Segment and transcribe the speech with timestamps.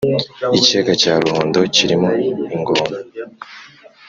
[0.57, 2.09] Ikiyaga cya ruhondo kirimo
[2.55, 2.95] ingona